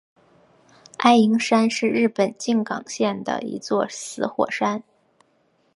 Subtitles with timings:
[0.97, 4.81] 爱鹰山是日本静冈县的一座死火山。